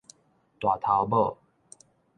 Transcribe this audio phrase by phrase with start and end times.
[0.59, 1.37] 大頭母